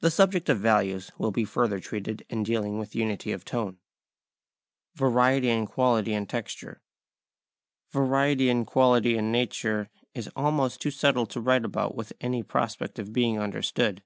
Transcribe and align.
The 0.00 0.10
subject 0.10 0.48
of 0.48 0.58
values 0.58 1.12
will 1.16 1.30
be 1.30 1.44
further 1.44 1.78
treated 1.78 2.24
in 2.28 2.42
dealing 2.42 2.76
with 2.76 2.96
unity 2.96 3.30
of 3.30 3.44
tone. 3.44 3.78
[Sidenote: 4.96 5.12
Variety 5.12 5.50
in 5.50 5.66
Quality 5.68 6.12
and 6.12 6.28
Texture] 6.28 6.82
Variety 7.92 8.48
in 8.48 8.64
quality 8.64 9.16
and 9.16 9.30
nature 9.30 9.90
is 10.12 10.28
almost 10.34 10.80
too 10.82 10.90
subtle 10.90 11.26
to 11.26 11.40
write 11.40 11.64
about 11.64 11.94
with 11.94 12.12
any 12.20 12.42
prospect 12.42 12.98
of 12.98 13.12
being 13.12 13.38
understood. 13.38 14.02